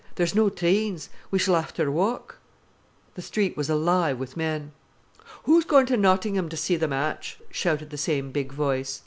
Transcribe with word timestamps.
There's 0.15 0.33
no 0.33 0.49
treens, 0.49 1.09
we 1.29 1.37
s'll 1.37 1.53
ha'e 1.61 1.71
ter 1.75 1.91
walk." 1.91 2.39
The 3.13 3.21
street 3.21 3.55
was 3.55 3.69
alive 3.69 4.17
with 4.17 4.35
men. 4.35 4.71
"Who's 5.43 5.63
goin' 5.63 5.85
ter 5.85 5.95
Nottingham 5.95 6.49
ter 6.49 6.57
see 6.57 6.75
th' 6.75 6.89
match?" 6.89 7.37
shouted 7.51 7.91
the 7.91 7.97
same 7.97 8.31
big 8.31 8.51
voice. 8.51 8.99